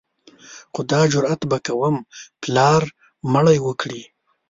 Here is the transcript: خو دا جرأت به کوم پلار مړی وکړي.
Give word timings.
خو 0.73 0.81
دا 0.91 0.99
جرأت 1.13 1.41
به 1.49 1.57
کوم 1.65 1.95
پلار 2.41 2.83
مړی 3.33 3.57
وکړي. 3.61 4.01